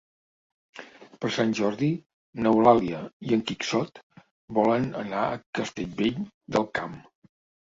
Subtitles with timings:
[1.25, 1.89] Per Sant Jordi
[2.45, 4.01] n'Eulàlia i en Quixot
[4.61, 6.19] volen anar a Castellvell
[6.57, 6.99] del Camp.